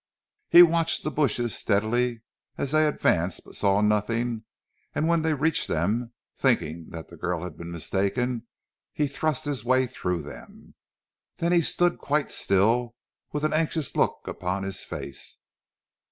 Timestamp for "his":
9.45-9.63, 14.63-14.81